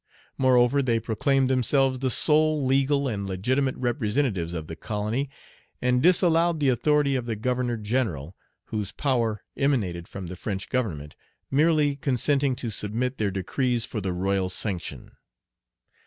[0.35, 5.29] Moreover they proclaimed themselves the sole legal and legitimate representatives of the colony,
[5.79, 8.35] and disallowed the authority of the Governor General,
[8.73, 11.15] whose power emanated from Page 46 the French Government,
[11.51, 15.11] merely consenting to submit their decrees for the royal sanction.